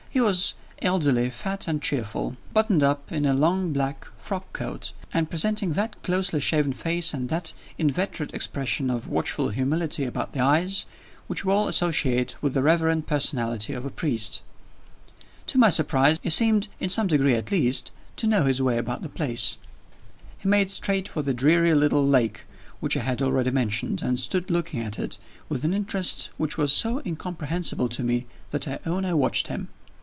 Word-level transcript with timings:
He 0.13 0.19
was 0.19 0.55
elderly, 0.81 1.29
fat 1.29 1.69
and 1.69 1.81
cheerful; 1.81 2.35
buttoned 2.53 2.83
up 2.83 3.13
in 3.13 3.25
a 3.25 3.33
long 3.33 3.71
black 3.71 4.05
frockcoat, 4.19 4.91
and 5.13 5.29
presenting 5.29 5.71
that 5.71 6.03
closely 6.03 6.41
shaven 6.41 6.73
face 6.73 7.13
and 7.13 7.29
that 7.29 7.53
inveterate 7.77 8.33
expression 8.33 8.89
of 8.89 9.07
watchful 9.07 9.51
humility 9.51 10.03
about 10.03 10.33
the 10.33 10.41
eyes, 10.41 10.85
which 11.27 11.45
we 11.45 11.53
all 11.53 11.69
associate 11.69 12.35
with 12.41 12.53
the 12.53 12.61
reverend 12.61 13.07
personality 13.07 13.71
of 13.71 13.85
a 13.85 13.89
priest. 13.89 14.41
To 15.47 15.57
my 15.57 15.69
surprise, 15.69 16.19
he 16.21 16.29
seemed, 16.29 16.67
in 16.81 16.89
some 16.89 17.07
degree 17.07 17.35
at 17.35 17.49
least, 17.49 17.91
to 18.17 18.27
know 18.27 18.43
his 18.43 18.61
way 18.61 18.77
about 18.77 19.03
the 19.03 19.07
place. 19.09 19.55
He 20.39 20.49
made 20.49 20.71
straight 20.71 21.07
for 21.07 21.21
the 21.21 21.33
dreary 21.33 21.73
little 21.73 22.05
lake 22.05 22.43
which 22.81 22.97
I 22.97 23.03
have 23.03 23.21
already 23.21 23.51
mentioned, 23.51 24.01
and 24.01 24.19
stood 24.19 24.51
looking 24.51 24.81
at 24.81 24.99
it 24.99 25.17
with 25.47 25.63
an 25.63 25.73
interest 25.73 26.31
which 26.35 26.57
was 26.57 26.73
so 26.73 27.01
incomprehensible 27.05 27.87
to 27.87 28.03
me, 28.03 28.25
that 28.49 28.67
I 28.67 28.79
own 28.85 29.05
I 29.05 29.13
watched 29.13 29.47
him. 29.47 29.69